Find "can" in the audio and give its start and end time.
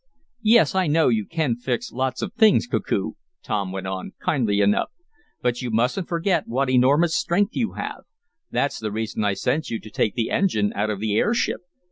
1.27-1.55